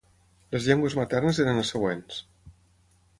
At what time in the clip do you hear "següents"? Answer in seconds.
1.75-2.19